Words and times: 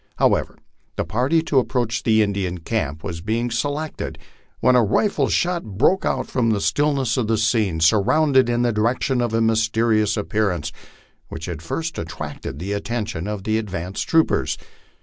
However, 0.15 0.57
the 0.95 1.05
party 1.05 1.43
to 1.43 1.59
ap 1.59 1.67
proach 1.67 2.01
the 2.01 2.23
Indian 2.23 2.57
camp 2.57 3.03
was 3.03 3.21
being 3.21 3.51
selected 3.51 4.17
when 4.59 4.75
a 4.75 4.83
rifle 4.83 5.29
shot 5.29 5.63
broke 5.63 6.05
upon 6.05 6.49
the 6.49 6.59
stillness 6.59 7.17
of 7.17 7.27
the 7.27 7.37
scene, 7.37 7.79
sounding 7.79 8.47
in 8.47 8.63
the 8.63 8.71
direction 8.73 9.21
of 9.21 9.29
the 9.29 9.41
mysterious 9.41 10.17
appearance 10.17 10.71
which 11.27 11.45
had 11.45 11.61
first 11.61 11.99
attracted 11.99 12.57
the 12.57 12.73
attention 12.73 13.27
of 13.27 13.43
the 13.43 13.59
advanced 13.59 14.09
troopers. 14.09 14.57